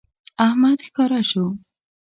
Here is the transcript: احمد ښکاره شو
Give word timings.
احمد 0.45 0.77
ښکاره 0.85 1.21
شو 1.29 1.45